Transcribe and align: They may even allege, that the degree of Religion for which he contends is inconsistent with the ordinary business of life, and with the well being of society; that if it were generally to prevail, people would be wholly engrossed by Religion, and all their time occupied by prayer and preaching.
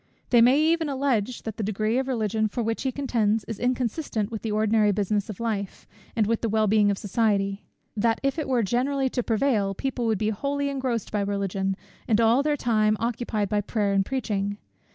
They 0.31 0.41
may 0.41 0.59
even 0.59 0.89
allege, 0.89 1.43
that 1.43 1.57
the 1.57 1.63
degree 1.63 1.99
of 1.99 2.07
Religion 2.07 2.47
for 2.47 2.63
which 2.63 2.81
he 2.81 2.91
contends 2.91 3.43
is 3.43 3.59
inconsistent 3.59 4.31
with 4.31 4.41
the 4.41 4.51
ordinary 4.51 4.91
business 4.91 5.29
of 5.29 5.39
life, 5.39 5.85
and 6.15 6.25
with 6.25 6.41
the 6.41 6.49
well 6.49 6.65
being 6.65 6.89
of 6.89 6.97
society; 6.97 7.65
that 7.95 8.19
if 8.23 8.39
it 8.39 8.47
were 8.49 8.63
generally 8.63 9.09
to 9.09 9.21
prevail, 9.21 9.75
people 9.75 10.07
would 10.07 10.17
be 10.17 10.31
wholly 10.31 10.69
engrossed 10.69 11.11
by 11.11 11.21
Religion, 11.21 11.75
and 12.07 12.19
all 12.19 12.41
their 12.41 12.57
time 12.57 12.97
occupied 12.99 13.47
by 13.49 13.61
prayer 13.61 13.93
and 13.93 14.03
preaching. 14.03 14.57